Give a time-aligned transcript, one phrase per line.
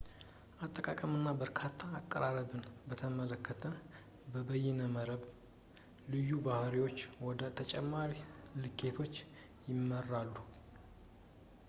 [0.59, 3.61] የአጠቃቀም እና እርካታ አቀራረብን በተመለከተ
[4.31, 5.23] የበይነመረብ
[6.13, 8.15] ልዩ ባህሪዎች ወደ ተጨማሪ
[8.63, 9.15] ልኬቶች
[9.73, 10.33] ይመራሉ